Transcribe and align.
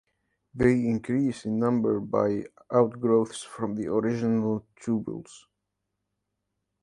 They 0.55 0.71
increase 0.83 1.45
in 1.45 1.59
number 1.59 1.99
by 1.99 2.47
outgrowths 2.73 3.43
from 3.43 3.75
the 3.75 3.85
original 3.91 4.65
tubules. 4.83 5.43